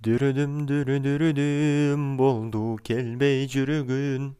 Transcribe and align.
дүрүдүм 0.00 0.52
дүрү 0.68 0.96
дүрүдүм 1.04 2.04
болду 2.16 2.64
келбей 2.88 3.44
жүргүн 3.52 4.30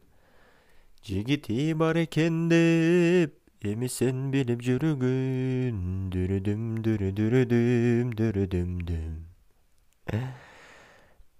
жигити 1.05 1.73
бар 1.77 2.01
экен 2.01 2.47
деп 2.49 3.37
эми 3.71 3.89
сен 3.97 4.31
билип 4.33 4.65
жүргүн 4.65 6.09
дүрүдүм 6.13 6.63
дүрү 6.87 7.09
дүрүдүм 7.19 8.15
дүрүдүмдүм 8.17 9.13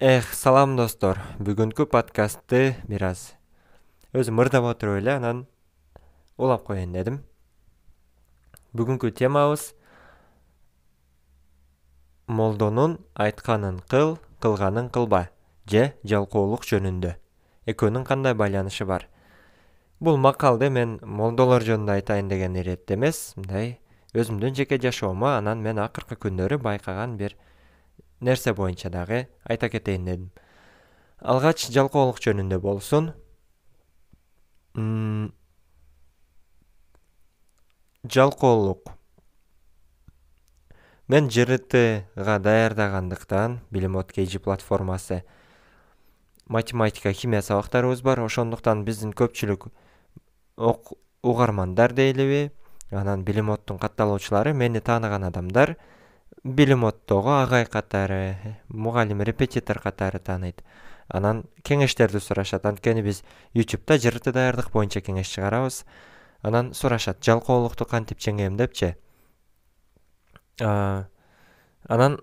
эх 0.02 0.30
салам 0.34 0.78
достор. 0.78 1.18
Бүгүнкү 1.42 1.86
подкастты 1.90 2.76
бир 2.90 3.04
аз 3.10 3.20
өзүм 4.18 4.40
ырдап 4.42 4.66
отуруп 4.70 4.98
эле 4.98 5.12
анан 5.14 5.44
улап 6.38 6.64
коеюн 6.66 6.94
дедим. 6.94 7.20
Бүгүнкү 8.74 9.12
темабыз 9.18 9.76
молдонун 12.32 12.98
айтканын 13.16 13.80
кыл 13.92 14.18
кылганын 14.40 14.90
кылба 14.90 15.30
же 15.68 15.94
жалкоолук 16.08 16.64
жөнүндө. 16.66 17.16
Экөөнүн 17.68 18.06
кандай 18.08 18.34
байланышы 18.34 18.86
бар? 18.86 19.08
Бул 20.00 20.18
макалды 20.18 20.70
мен 20.72 20.98
молдолор 21.04 21.62
жөнүндө 21.62 21.98
айтайын 22.00 22.30
деген 22.32 22.56
иретте 22.58 22.96
эмес 22.96 23.34
мындай 23.36 23.76
өзүмдүн 24.16 24.56
жеке 24.58 24.80
жашоомо 24.82 25.36
анан 25.36 25.62
мен 25.62 25.80
акыркы 25.84 26.16
күндөрү 26.16 26.58
байкаган 26.64 27.18
бир 27.20 27.36
нерсе 28.20 28.54
боюнча 28.54 28.90
дагы 28.90 29.28
айта 29.44 29.70
кетейин 29.70 30.06
дедим. 30.06 30.32
Алгач 31.20 31.68
жалкоолук 31.70 32.18
жөнүндө 32.24 32.60
болсун 32.64 33.12
жалкоолук 38.10 38.96
мен 41.12 41.28
жртга 41.30 42.40
даярдагандыктан 42.40 43.60
билим 43.70 43.98
от 43.98 44.14
kg 44.14 44.40
платформасы 44.40 45.24
математика 46.48 47.12
химия 47.12 47.42
сабактарыбыз 47.42 48.02
бар. 48.02 48.22
Ошондуктан 48.24 48.86
биздин 48.86 49.12
көпчүлүк 49.12 49.68
угармандар 51.22 51.92
дейлиби 51.92 52.54
анан 52.92 53.26
билим 53.28 53.52
оттун 53.52 53.78
катталуучулары 53.78 54.54
мени 54.54 54.80
тааныган 54.80 55.28
адамдар 55.28 55.76
билим 56.46 56.86
оттогу 56.86 57.36
агай 57.42 57.66
катары 57.66 58.56
мугалим 58.70 59.22
репетитор 59.22 59.80
катары 59.80 60.20
тааныйт. 60.20 60.64
Анан 61.10 61.44
кеңештерди 61.64 62.24
сурашат. 62.24 62.66
Анткени 62.66 63.02
биз 63.02 63.24
ютубта 63.54 64.00
жрт 64.00 64.32
даярдык 64.32 64.72
боюнча 64.72 65.02
кеңеш 65.02 65.28
чыгарабыз. 65.36 65.84
Анан 66.42 66.74
сурашат. 66.74 67.20
Жалкоолукту 67.20 67.86
кантип 67.86 68.20
жеңем 68.20 68.56
депчи 68.56 68.96
анан 70.60 72.20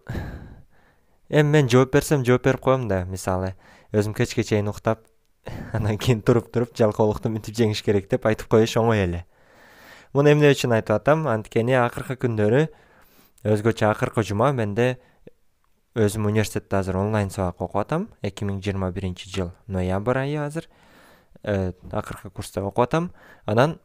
эми 1.28 1.48
мен 1.48 1.68
жооп 1.68 1.92
берсем 1.92 2.24
жооп 2.24 2.44
берип 2.44 2.60
коем 2.60 2.88
да 2.88 3.04
мисалы 3.04 3.54
өзүм 3.92 4.14
кечке 4.14 4.44
чейин 4.44 4.68
уктап 4.68 5.06
анан 5.72 5.98
кийин 5.98 6.22
туруп 6.22 6.52
туруп 6.52 6.76
жалкоолукту 6.76 7.30
мынтип 7.30 7.56
жеңиш 7.56 7.82
керек 7.84 8.08
деп 8.10 8.26
айтып 8.26 8.48
коюш 8.48 8.76
оңой 8.76 9.04
эле. 9.04 9.24
Муну 10.12 10.32
эмне 10.32 10.50
үчүн 10.52 10.74
айтып 10.76 10.96
атам? 10.96 11.26
Анткени 11.28 11.76
акыркы 11.78 12.16
күндөрү 12.20 12.66
өзгөчө 13.48 13.88
акыркы 13.90 14.24
жума 14.24 14.52
менде 14.52 14.98
өзүм 15.98 16.28
университетте 16.30 16.78
азыр 16.78 16.98
онлайн 17.00 17.30
сабак 17.30 17.60
окуп 17.60 17.80
атам. 17.82 18.08
Эки 18.22 18.44
миң 18.44 18.62
жыйырма 18.64 18.90
биринчи 18.92 19.28
жыл 19.30 19.52
ноябрь 19.66 20.22
айы 20.24 20.38
азыр 20.44 20.68
э, 21.42 21.72
акыркы 21.92 22.30
курста 22.30 22.64
окуп 22.64 22.84
атам. 22.86 23.12
Анан 23.44 23.78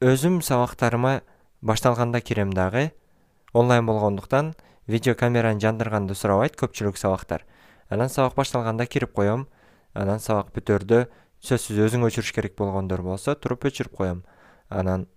өзүм 0.00 0.42
сабактарыма 0.42 1.22
башталганда 1.66 2.20
кирем 2.20 2.52
дагы. 2.52 2.92
Онлайн 3.52 3.86
болгондуктан 3.86 4.54
видео 4.86 5.14
камераны 5.14 5.60
жандырганды 5.60 6.14
сурабайт 6.14 6.56
көпчүлүк 6.56 6.96
сабактар. 6.96 7.44
Анан 7.88 8.08
сабак 8.08 8.34
башталганда 8.34 8.86
кирип 8.86 9.12
коем. 9.12 9.48
Анан 9.92 10.20
сабак 10.20 10.52
бүтөрдө 10.54 11.06
сөзсүз 11.42 11.80
өзүң 11.88 12.06
өчүрүш 12.06 12.32
керек 12.34 12.56
болгондор 12.56 13.02
болсо 13.02 13.34
туруп 13.34 13.66
өчүрүп 13.66 13.96
коем. 13.96 14.22
Анан 14.68 15.08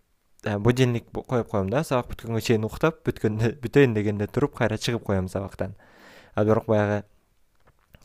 э, 0.43 0.57
будильник 0.57 1.05
коюп 1.11 1.49
коем 1.49 1.69
да 1.69 1.83
сабак 1.83 2.09
бүткөнгө 2.13 2.41
чейин 2.41 2.65
уктап 2.65 3.03
бүткөндө 3.05 3.53
бүтөйүн 3.61 3.93
дегенде 3.93 4.27
туруп 4.27 4.57
кайра 4.57 4.77
чыгып 4.77 5.03
коем 5.05 5.27
сабактан. 5.29 5.75
Ал 6.35 6.45
бирок 6.45 6.65
баягы 6.65 7.03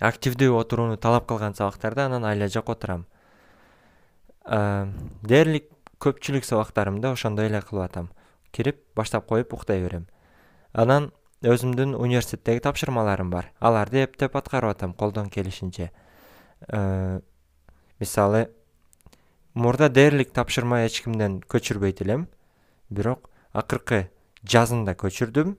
активдүү 0.01 0.59
отурууну 0.59 0.99
талап 0.99 1.29
кылган 1.29 1.55
сабактарда 1.55 2.07
анан 2.07 2.25
айла 2.25 2.49
жок 2.49 2.69
отурам. 2.69 3.07
Дээрлик 4.45 5.71
көпчүлүк 6.01 6.45
сабактарымды 6.45 7.09
ошондой 7.09 7.49
эле 7.49 7.63
кылып 7.63 7.87
атам 7.87 8.11
кирип 8.55 8.81
баштап 8.95 9.27
коюп 9.27 9.53
уктай 9.55 9.83
берем. 9.83 10.07
Анан 10.73 11.11
өзүмдүн 11.45 11.95
университеттеги 11.99 12.63
тапшырмаларым 12.65 13.31
бар. 13.31 13.51
Аларды 13.61 14.05
эптеп 14.05 14.37
аткарып 14.37 14.75
атам 14.75 14.95
колдон 14.95 15.29
келишинче. 15.31 15.91
Э, 16.69 17.21
мисалы 18.01 18.49
мурда 19.55 19.89
дээрлик 19.89 20.33
тапшырма 20.33 20.85
эч 20.87 21.03
кимден 21.05 21.41
көчүрбөйт 21.43 22.03
элем. 22.03 22.29
Бирок 22.89 23.31
акыркы 23.53 24.09
жазында 24.43 24.97
көчүрдүм. 24.97 25.57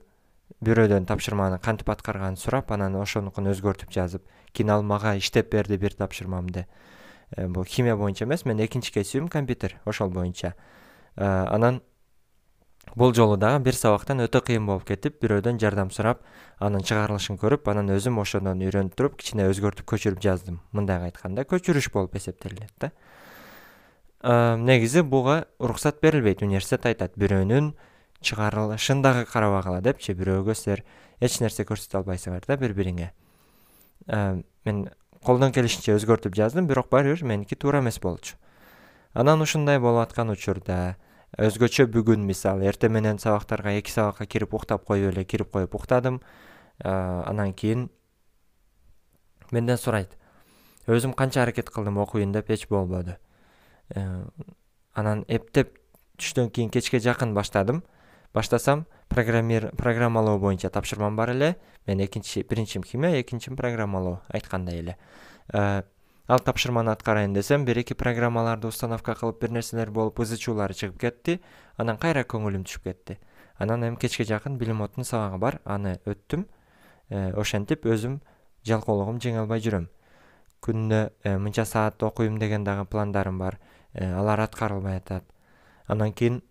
Бирөөдөн 0.62 1.06
тапшырманы 1.06 1.58
кантип 1.60 1.90
аткарганын 1.90 2.38
сурап 2.38 2.70
анан 2.72 2.96
ошонукун 2.96 3.50
өзгөртүп 3.50 3.90
жазып 3.92 4.24
кийин 4.52 4.70
ал 4.70 4.82
мага 4.82 5.16
иштеп 5.18 5.50
берди 5.52 5.76
бир 5.76 5.94
тапшырмамды. 5.94 6.66
Э, 7.36 7.46
бул 7.48 7.64
химия 7.64 7.96
боюнча 7.96 8.24
эмес 8.24 8.44
менин 8.44 8.66
экинчи 8.66 8.92
кесибим 8.92 9.28
компьютер 9.28 9.76
ошол 9.84 10.10
боюнча. 10.10 10.54
Э, 11.16 11.46
анан 11.48 11.82
бул 12.94 13.14
жолу 13.14 13.36
дагы 13.36 13.64
бир 13.64 13.74
сабактан 13.74 14.22
өтө 14.24 14.40
кыйын 14.46 14.66
болуп 14.66 14.86
кетип 14.88 15.18
бирөөдөн 15.20 15.58
жардам 15.60 15.90
сурап 15.90 16.22
анын 16.60 16.84
чыгарылышын 16.86 17.36
көрүп 17.40 17.68
анан 17.72 17.90
өзүм 17.96 18.20
ошондон 18.22 18.62
үйрөнүп 18.64 18.94
туруп 18.96 19.18
кичине 19.20 19.48
өзгөртүп 19.50 19.88
көчүрүп 19.90 20.22
жаздым. 20.22 20.60
Мындайга 20.72 21.10
айтканда 21.10 21.44
көчүрүш 21.44 21.90
болуп 21.92 22.16
эсептелинет 22.16 22.72
да. 22.80 22.92
Негизи 24.56 25.02
буга 25.02 25.44
уруксат 25.58 26.00
берилбейт. 26.00 26.42
Университет 26.42 26.86
айтат 26.86 27.16
бирөөнүн 27.20 27.74
чыгарылышын 28.22 29.02
дагы 29.02 29.26
карабагыла 29.28 29.82
депчи. 29.84 30.14
Бирөөгө 30.16 30.54
силер 30.56 30.84
эч 31.20 31.40
нерсе 31.40 31.66
көрсөтө 31.68 32.00
албайсыңар 32.00 32.48
да 32.48 32.56
бири 32.56 32.72
бириңе 32.76 33.12
мен 34.64 34.88
колдон 35.24 35.52
келишинче 35.52 35.94
өзгөртүп 35.96 36.34
жаздым 36.36 36.66
бирок 36.66 36.88
баары 36.90 37.14
бир 37.14 37.24
меники 37.24 37.56
туура 37.56 37.80
эмес 37.80 38.00
болчу. 38.00 38.36
Анан 39.12 39.40
ушундай 39.40 39.78
болуп 39.78 40.06
аткан 40.06 40.30
учурда 40.30 40.96
өзгөчө 41.36 41.86
бүгүн 41.92 42.24
мисалы 42.24 42.66
эртең 42.70 42.92
менен 42.96 43.18
сабактарга 43.20 43.74
эки 43.76 43.92
сабакка 43.92 44.26
кирип 44.26 44.54
уктап 44.54 44.84
коюп 44.84 45.12
эле 45.12 45.24
кирип 45.24 45.50
коюп 45.52 45.74
уктадым. 45.74 46.20
Анан 46.82 47.52
кийин 47.52 47.90
менден 49.50 49.76
сурайт. 49.76 50.16
Өзүм 50.86 51.14
канча 51.18 51.42
аракет 51.42 51.70
кылдым 51.70 51.98
окуйн 51.98 52.32
деп 52.32 52.50
эч 52.50 52.68
болбоду. 52.68 53.16
Э, 53.90 54.24
анан 54.94 55.24
эптеп 55.28 55.76
түштөн 56.16 56.50
кийин 56.50 56.70
кечке 56.70 57.00
жакын 57.00 57.34
баштадым. 57.34 57.82
Баштасам 58.32 58.86
программалоо 59.08 60.38
боюнча 60.38 60.70
тапшырмам 60.70 61.16
бар 61.16 61.30
эле. 61.30 61.56
Мен 61.86 62.04
экинчи 62.04 62.42
биринчим 62.42 62.84
химия 62.84 63.20
экинчим 63.20 63.56
программалоо 63.56 64.22
айткандай 64.28 64.78
эле. 64.78 64.96
Э, 65.52 65.82
ал 66.26 66.40
тапшырманы 66.40 66.90
аткарайын 66.90 67.34
десем 67.34 67.64
бир 67.64 67.78
эки 67.78 67.94
программаларды 67.94 68.66
установка 68.66 69.14
кылып 69.14 69.40
бир 69.40 69.50
нерселер 69.50 69.90
болуп 69.90 70.20
ызы 70.20 70.36
чуулары 70.36 70.74
чыгып 70.74 70.98
кетти 71.00 71.40
анан 71.76 71.98
кайра 71.98 72.24
көңүлүм 72.24 72.64
түшүп 72.66 72.88
кетти. 72.88 73.18
Анан 73.58 73.84
эми 73.86 73.96
кечке 73.96 74.24
жакын 74.24 74.58
билим 74.58 74.82
оттун 74.82 75.04
сабагы 75.04 75.38
бар 75.38 75.60
аны 75.64 75.98
өттүм. 76.04 76.44
Э, 77.08 77.32
ошентип 77.32 77.86
өзүм 77.86 78.20
жалкоолугумду 78.66 79.28
жеңе 79.28 79.40
албай 79.44 79.62
жүрөм. 79.64 79.86
Күнүнө 80.60 81.00
э, 81.22 81.36
мынча 81.38 81.64
саат 81.64 82.02
окуйм 82.02 82.38
деген 82.38 82.64
дагы 82.64 82.84
пландарым 82.84 83.38
бар. 83.38 83.58
Э, 83.94 84.12
алар 84.12 84.40
аткарылбай 84.40 84.98
атат. 84.98 85.24
Анан 85.86 86.12
кийин 86.12 86.42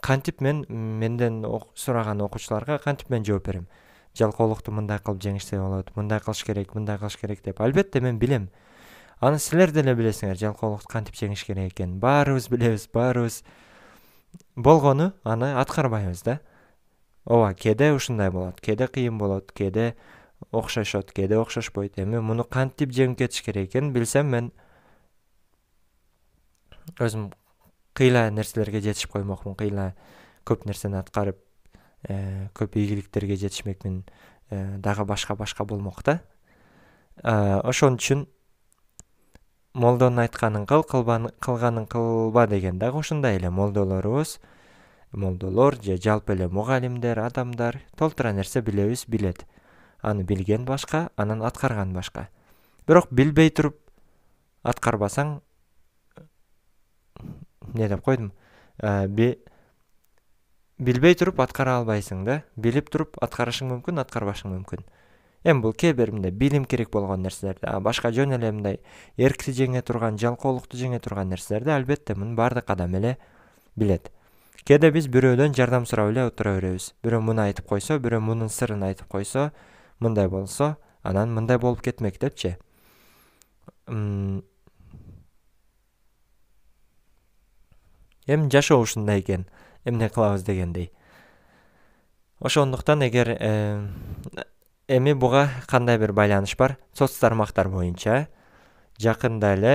кантип 0.00 0.40
мен 0.40 0.64
менден 0.68 1.44
сураган 1.74 2.20
окуучуларга 2.20 2.78
кантип 2.78 3.10
мен 3.10 3.24
жооп 3.24 3.46
берем? 3.46 3.68
Жалкоолукту 4.14 4.72
мындай 4.72 4.98
кылып 4.98 5.22
жеңишсе 5.22 5.60
болот 5.60 5.94
мындай 5.96 6.20
кылыш 6.20 6.44
керек 6.44 6.74
мындай 6.74 6.98
кылыш 6.98 7.16
керек 7.16 7.42
деп. 7.44 7.60
Албетте 7.60 8.00
мен 8.00 8.18
билем 8.18 8.50
аны 9.20 9.38
силер 9.38 9.72
деле 9.72 9.94
билесиңер 9.94 10.38
жалкоолукту 10.40 10.88
кантип 10.88 11.16
жеңиш 11.18 11.44
керек 11.44 11.74
экенин? 11.74 11.98
Баарыбыз 12.00 12.48
билебиз 12.48 12.88
баарыбыз. 12.92 13.42
Болгону 14.56 15.12
аны 15.24 15.52
аткарбайбыз 15.60 16.22
да. 16.22 16.40
Ооба 17.24 17.54
кээде 17.54 17.92
ушундай 17.92 18.30
болот? 18.30 18.60
Кээде 18.60 18.88
кыйын 18.88 19.18
болот? 19.18 19.52
Кээде 19.52 19.94
окшошот? 20.50 21.12
Кээде 21.12 21.36
окшошпойт? 21.36 21.98
Эми 22.00 22.20
муну 22.20 22.44
кантип 22.44 22.90
жеңип 22.96 23.18
кетиш 23.18 23.44
керек 23.44 23.68
экенин 23.68 23.92
билсем 23.92 24.26
мен. 24.32 24.50
Өзүм 26.98 27.30
кыйла 27.92 28.30
нерселерге 28.30 28.80
жетишип 28.80 29.12
коймокмун. 29.12 29.54
Кыйла 29.54 29.92
көп 30.48 30.64
нерсени 30.66 30.96
аткарып 30.96 31.38
э, 32.08 32.48
көп 32.56 32.76
ийгиликтерге 32.80 33.36
жетишмекмин 33.36 34.04
э, 34.50 34.78
дагы 34.78 35.04
башка 35.04 35.36
башка 35.36 35.64
болмок 35.64 36.02
да. 36.04 36.20
Ошон 37.22 37.98
үчүн 38.00 38.26
молдонун 39.74 40.18
айтканын 40.18 40.66
кыл 40.66 40.82
кылганын 40.82 41.86
кылба 41.86 42.46
деген 42.46 42.78
дагы 42.78 42.98
ушундай 42.98 43.36
эле 43.36 43.50
молдолорубуз. 43.50 44.40
Молдолор 45.12 45.80
же 45.82 45.96
жалпы 45.96 46.32
эле 46.32 46.48
мугалимдер 46.48 47.18
адамдар 47.18 47.80
толтура 47.96 48.32
нерсе 48.32 48.60
билебиз 48.60 49.06
билет. 49.08 49.46
Аны 50.02 50.22
билген 50.22 50.64
башка 50.64 51.10
анан 51.16 51.42
аткарган 51.42 51.92
башка. 51.92 52.28
Бирок 52.86 53.08
билбей 53.10 53.50
туруп 53.50 53.76
аткарбасаң 54.62 55.40
эмне 57.72 57.88
деп 57.88 58.02
койдум? 58.02 58.32
Билбей 60.78 61.14
туруп 61.14 61.40
аткара 61.40 61.76
албайсың 61.78 62.24
да 62.24 62.42
билип 62.56 62.90
туруп 62.90 63.18
аткарышың 63.22 63.68
мүмкүн 63.68 64.00
аткарбашың 64.00 64.54
мүмкүн 64.54 64.84
эми 65.44 65.60
бул 65.60 65.72
кээ 65.72 65.92
бир 65.94 66.12
мындай 66.12 66.30
билим 66.30 66.64
керек 66.64 66.90
болгон 66.90 67.22
нерселерди 67.22 67.80
башка 67.80 68.12
жөн 68.12 68.36
эле 68.36 68.52
мындай 68.52 68.80
эркти 69.16 69.52
жеңе 69.56 69.82
турган 69.82 70.18
жалкоолукту 70.18 70.76
жеңе 70.76 71.00
турган 71.00 71.28
нерселерди 71.30 71.70
албетте 71.70 72.14
муну 72.14 72.34
баардык 72.36 72.70
адам 72.70 72.94
эле 72.94 73.16
билет. 73.76 74.12
Кээде 74.64 74.90
биз 74.92 75.08
бирөөдөн 75.08 75.54
жардам 75.56 75.86
сурап 75.86 76.10
эле 76.12 76.26
отура 76.28 76.54
беребиз. 76.58 76.92
Бирөө 77.02 77.20
муну 77.24 77.42
айтып 77.46 77.66
койсо 77.66 77.98
бирөө 77.98 78.20
мунун 78.20 78.48
сырын 78.52 78.82
айтып 78.84 79.08
койсо 79.08 79.52
мындай 79.98 80.28
болсо 80.28 80.76
анан 81.02 81.32
мындай 81.34 81.58
болуп 81.58 81.80
кетмек 81.80 82.20
депчи. 82.20 82.58
Эми 88.26 88.50
жашоо 88.50 88.80
ушундай 88.80 89.20
экен. 89.20 89.46
Эмне 89.84 90.08
кылабыз 90.10 90.42
дегендей. 90.44 90.92
Ошондуктан 92.38 93.02
эгер 93.02 93.28
эми 94.90 95.12
буга 95.14 95.48
кандай 95.66 95.98
бир 95.98 96.12
байланыш 96.12 96.56
бар? 96.56 96.76
Соц 96.92 97.14
тармактар 97.18 97.68
боюнча 97.68 98.26
жакында 98.98 99.54
эле 99.54 99.74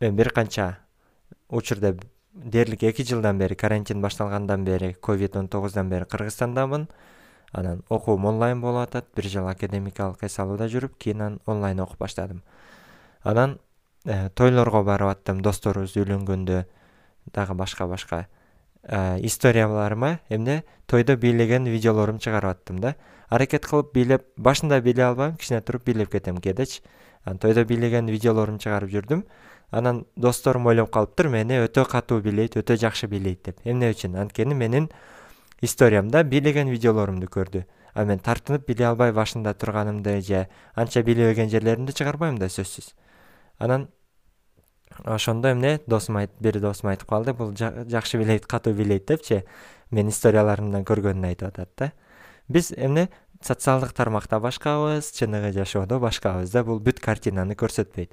бир 0.00 0.30
канча 0.34 0.78
учурда 1.48 1.94
дээрлик 2.34 2.82
эки 2.82 3.02
жылдан 3.06 3.38
бери 3.38 3.54
карантин 3.54 4.02
башталгандан 4.02 4.64
бери 4.64 4.94
ковид 4.94 5.36
он 5.36 5.48
тогуздан 5.48 5.88
бери 5.88 6.04
кыргызстандамын. 6.04 6.88
Анан 7.52 7.82
окуум 7.88 8.26
онлайн 8.26 8.60
болуп 8.60 8.88
атат. 8.88 9.06
Бир 9.14 9.24
жыл 9.24 9.48
академикалык 9.48 10.24
эс 10.24 10.38
алууда 10.38 10.66
жүрүп 10.68 10.98
кийин 10.98 11.20
анан 11.20 11.40
онлайн 11.46 11.80
окуп 11.80 11.98
баштадым. 11.98 12.42
Анан 13.22 13.58
э, 14.04 14.28
тойлорго 14.30 14.82
барып 14.84 15.08
аттым 15.08 15.40
досторубуз 15.40 15.96
үйлөнгөндө 15.96 16.64
дагы 17.32 17.54
башка 17.54 17.86
башка 17.86 18.26
э, 18.82 19.20
историяларыма. 19.22 20.18
Эмне? 20.28 20.64
Тойдо 20.86 21.16
бийлеген 21.16 21.64
видеолорумду 21.64 22.22
чыгарып 22.22 22.50
аттым 22.50 22.80
да 22.80 22.96
аракет 23.28 23.66
кылып 23.66 23.92
бийлеп 23.94 24.26
башында 24.36 24.80
бийлей 24.80 25.04
албайм 25.04 25.36
кичине 25.36 25.60
туруп 25.60 25.84
бийлеп 25.84 26.10
кетем 26.12 26.38
кээдечи 26.38 26.82
анан 27.28 27.38
тойдо 27.38 27.64
бийлеген 27.64 28.06
видеолорумду 28.06 28.62
чыгарып 28.62 28.90
жүрдүм. 28.90 29.24
Анан 29.70 30.06
досторум 30.16 30.66
ойлоп 30.66 30.90
калыптыр 30.90 31.28
мени 31.28 31.60
өтө 31.66 31.84
катуу 31.88 32.20
бийлейт 32.24 32.56
өтө 32.56 32.78
жакшы 32.80 33.06
бийлейт 33.06 33.42
деп. 33.44 33.60
Эмне 33.64 33.90
үчүн? 33.92 34.16
Анткени 34.16 34.54
менин 34.54 34.88
историямда 35.60 36.24
бийлеген 36.24 36.70
видеолорумду 36.72 37.26
көрдү. 37.26 37.64
А 37.94 38.04
мен 38.04 38.18
тартынып 38.18 38.66
бийлей 38.66 38.88
албай 38.88 39.12
башында 39.12 39.54
турганымды 39.54 40.20
же 40.22 40.48
анча 40.74 41.02
бийлебеген 41.02 41.50
жерлеримди 41.50 41.92
чыгарбайм 41.92 42.38
да 42.38 42.48
сөзсүз. 42.48 42.94
Анан 43.58 43.88
ошондо 45.04 45.52
эмне? 45.52 45.80
Досум 45.86 46.18
бир 46.40 46.60
досум 46.60 46.90
айтып 46.90 47.08
калды. 47.08 47.34
Бул 47.34 47.52
жакшы 47.52 48.18
бийлейт 48.18 48.46
катуу 48.46 48.72
бийлейт 48.72 49.06
депчи. 49.06 49.44
Менин 49.90 50.12
историяларымдан 50.12 50.84
көргөнүн 50.84 51.28
айтып 51.28 51.48
атат 51.48 51.70
да 51.76 51.92
биз 52.48 52.72
эмне? 52.76 53.08
Социалдык 53.40 53.92
тармакта 53.92 54.40
башкабыз 54.40 55.12
чыныгы 55.14 55.52
жашоодо 55.54 56.00
башкабыз 56.02 56.50
да 56.50 56.64
бул 56.64 56.80
бүт 56.82 56.98
картинаны 56.98 57.54
көрсөтпөйт. 57.54 58.10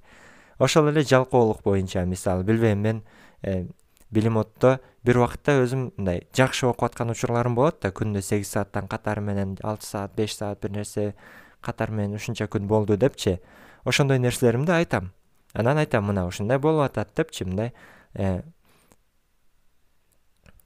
Ошол 0.60 0.90
эле 0.92 1.02
жалкоолук 1.02 1.64
боюнча 1.64 2.06
мисалы 2.06 2.44
билбейм 2.44 2.80
мен 2.80 3.04
э, 3.42 3.66
билим 4.12 4.38
отто. 4.38 4.80
Бир 5.04 5.18
убакытта 5.18 5.58
өзүм 5.64 5.92
мындай 5.98 6.28
жакшы 6.34 6.68
окуп 6.68 6.88
аткан 6.88 7.10
учурларым 7.14 7.56
болот 7.56 7.82
да 7.82 7.90
күндө 7.90 8.22
сегиз 8.22 8.54
сааттан 8.54 8.88
катары 8.88 9.22
менен 9.22 9.58
алты 9.64 9.86
саат 9.86 10.16
беш 10.16 10.36
саат 10.38 10.62
бир 10.62 10.72
нерсе 10.72 11.14
катары 11.62 11.94
менен 11.94 12.16
ушунча 12.16 12.46
күн 12.46 12.68
болду 12.68 12.98
депчи. 12.98 13.40
Ошондой 13.84 14.20
нерселеримди 14.20 14.72
айтам. 14.72 15.12
Анан 15.54 15.78
айтам 15.78 16.06
мына 16.06 16.26
ушундай 16.28 16.58
болуп 16.60 16.86
атат 16.86 17.16
депчи 17.16 17.46
мындай 17.46 17.74
э, 18.14 18.42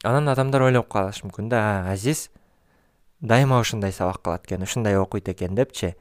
анан 0.04 0.30
адамдар 0.30 0.68
ойлоп 0.68 0.88
калышы 0.88 1.26
мүмкүн 1.28 1.50
да. 1.50 1.92
Азиз 1.92 2.30
дайыма 3.22 3.60
ушундай 3.60 3.92
сабак 3.92 4.22
кылат 4.22 4.46
экен 4.46 4.64
ушундай 4.64 4.98
окуйт 4.98 5.30
экен 5.30 5.56
депчи. 5.56 5.96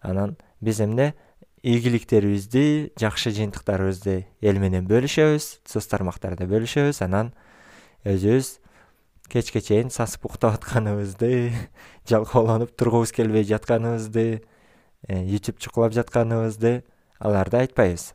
Анан 0.00 0.36
биз 0.60 0.80
эмне? 0.80 1.14
Ийгиликтерибизди 1.62 2.92
жакшы 3.00 3.30
жыйынтыктарыбызды 3.30 4.26
эл 4.40 4.58
менен 4.58 4.84
бөлүшөбүз 4.84 5.46
соц 5.64 5.86
тармактарда 5.88 6.44
бөлүшөбүз. 6.44 7.00
Анан 7.00 7.32
өзүбүз 8.04 8.58
кечке 9.32 9.62
чейин 9.64 9.90
сасып 9.90 10.26
уктап 10.26 10.58
атканыбызды 10.58 11.52
жалкоолонуп 12.10 12.74
тургубуз 12.76 13.12
келбей 13.12 13.44
жатканыбызды 13.48 14.42
ичип 15.08 15.56
э, 15.56 15.60
чукулап 15.60 15.94
жатканыбызды 15.96 16.82
аларды 17.18 17.62
айтпайбыз. 17.62 18.12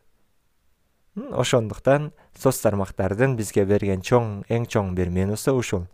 Ошондуктан 1.31 2.11
соц 2.37 2.61
тармактардын 2.61 3.33
бизге 3.35 3.65
берген 3.65 4.05
чоң 4.05 4.43
эң 4.47 4.69
чоң 4.69 4.93
бир 4.93 5.09
минусу 5.09 5.57
ушул 5.57 5.87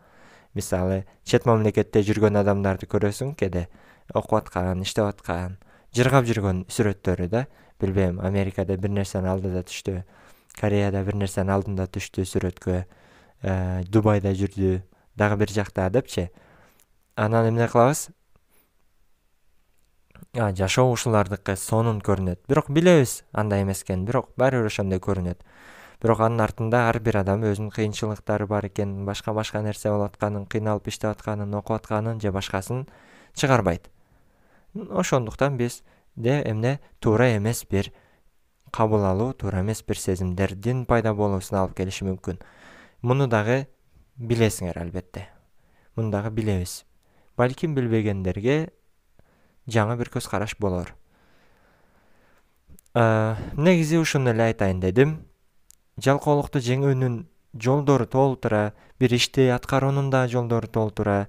мисалы 0.56 1.04
чет 1.24 1.46
мамлекетте 1.46 2.02
жүргөн 2.08 2.40
адамдарды 2.42 2.88
көрөсүң 2.90 3.36
кээде 3.40 3.68
окуп 4.14 4.40
аткан 4.40 4.82
иштеп 4.86 5.06
аткан 5.10 5.58
жыргап 5.96 6.26
жүргөн 6.30 6.66
сүрөттөрү 6.72 7.28
да 7.32 7.46
билбейм 7.82 8.20
америкада 8.24 8.78
бир 8.78 8.94
нерсенин 8.96 9.30
алдыда 9.32 9.66
түштү 9.68 10.02
кореяда 10.60 11.04
бир 11.04 11.20
нерсенин 11.20 11.54
алдында 11.56 11.88
түштү 11.92 12.26
сүрөткө 12.30 12.76
э, 12.82 13.84
дубайда 13.92 14.34
жүрдү 14.36 14.80
дагы 15.16 15.40
бир 15.44 15.52
жакта 15.52 15.90
депчи 15.90 16.30
анан 17.16 17.50
эмне 17.50 17.68
кылабыз? 17.68 18.10
Жашоо 20.36 20.92
ушулардыкы 20.92 21.56
сонун 21.56 22.02
көрүнөт. 22.04 22.42
Бирок 22.48 22.68
билебиз 22.70 23.24
андай 23.32 23.64
эмес 23.64 23.84
экенин 23.84 24.04
бирок 24.06 24.34
баары 24.36 24.60
бир 24.60 24.68
ошондой 24.68 25.00
көрүнөт 25.00 25.40
бирок 26.06 26.20
анын 26.22 26.44
артында 26.46 26.84
ар 26.86 27.00
бир 27.02 27.18
адам 27.24 27.42
өзүнүн 27.50 27.72
кыйынчылыктары 27.74 28.46
бар 28.46 28.68
экенин 28.68 29.08
башка 29.08 29.34
башка 29.34 29.64
нерсе 29.66 29.90
болуп 29.90 30.14
атканын 30.14 30.44
кыйналып 30.46 30.92
иштеп 30.92 31.16
атканын 31.16 31.56
окуп 31.58 31.80
атканын 31.80 32.20
же 32.22 32.32
башкасын 32.32 32.84
чыгарбайт. 33.34 33.90
Ошондуктан 34.76 35.58
бизде 35.58 36.44
эмне? 36.46 36.80
Туура 37.00 37.32
эмес 37.38 37.66
бир 37.66 37.92
кабыл 38.72 39.06
алуу 39.06 39.34
туура 39.34 39.62
эмес 39.62 39.82
бир 39.82 39.98
сезимдердин 39.98 40.86
пайда 40.86 41.16
болуусуна 41.16 41.64
алып 41.64 41.74
келиши 41.76 42.06
мүмкүн. 42.06 42.38
Муну 43.02 43.26
дагы 43.28 43.66
билесиңер 44.18 44.78
албетте. 44.78 45.26
Муну 45.96 46.12
дагы 46.12 46.30
билебиз. 46.30 46.84
Балким 47.36 47.74
билбегендерге 47.74 48.70
жаңы 49.66 49.98
бир 49.98 50.14
көз 50.14 50.30
караш 50.30 50.54
болор 50.60 50.94
негизи 52.96 53.98
ушуну 53.98 54.30
эле 54.32 54.44
айтайын 54.44 54.80
дедим 54.80 55.18
жалкоолукту 56.02 56.60
жеңүүнүн 56.60 57.26
жолдору 57.56 58.06
толтура 58.06 58.74
бир 59.00 59.14
ишти 59.16 59.48
аткаруунун 59.56 60.10
да 60.12 60.28
жолдору 60.28 60.68
толтура 60.68 61.28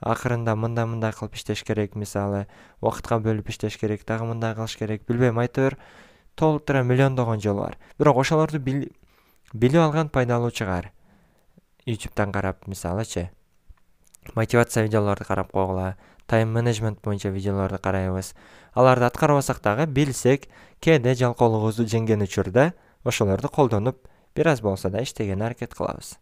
акырында 0.00 0.56
мындай 0.56 0.86
мындай 0.88 1.12
кылып 1.12 1.36
иштеш 1.36 1.62
керек 1.64 1.94
мисалы 1.94 2.46
убакытка 2.80 3.18
бөлүп 3.20 3.50
иштеш 3.52 3.76
керек 3.80 4.06
дагы 4.08 4.24
мындай 4.24 4.54
кылыш 4.54 4.76
керек 4.76 5.06
билбейм 5.08 5.38
айтор 5.38 5.76
толтура 6.36 6.82
миллиондогон 6.82 7.40
жол 7.40 7.58
бар. 7.58 7.78
Бирок 7.98 8.18
ошолорду 8.18 8.58
билип 8.58 9.74
алган 9.74 10.08
пайдалуу 10.08 10.50
чыгар. 10.50 10.92
Ютубтан 11.86 12.32
карап 12.32 12.66
мисалычы. 12.66 13.30
Мотивация 14.34 14.84
видеолорду 14.84 15.24
карап 15.24 15.52
койгула. 15.52 15.96
Тайм 16.26 16.52
менеджмент 16.52 17.00
боюнча 17.02 17.28
видеолорду 17.28 17.78
карайбыз. 17.78 18.34
Аларды 18.74 19.04
аткарбасак 19.04 19.62
дагы 19.62 19.86
билсек 19.86 20.48
кээде 20.80 21.14
жалкоолугубузду 21.14 21.84
жеңген 21.84 22.22
учурда 22.22 22.74
ошолорду 23.06 23.48
колдонуп 23.48 24.08
бир 24.34 24.46
аз 24.46 24.60
болсо 24.60 24.90
да 24.90 25.02
иштегенге 25.02 25.44
аракет 25.44 25.74
кылабыз. 25.74 26.18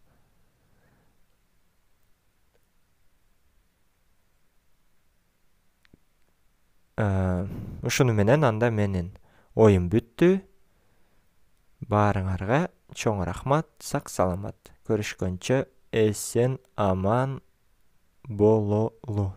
Ушуну 7.83 8.13
менен 8.13 8.43
анда 8.43 8.71
менин 8.71 9.11
оюм 9.55 9.89
бүттү. 9.91 10.39
Баарыңарга 11.85 12.69
чоң 12.95 13.25
рахмат 13.27 13.67
сак 13.83 14.09
саламат. 14.09 14.71
Көрүшкөнчө 14.87 15.65
эсен 15.91 16.57
аман 16.75 17.41
бололу 18.23 19.33